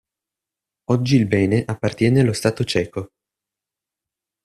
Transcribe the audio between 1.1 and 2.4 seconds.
il bene appartiene allo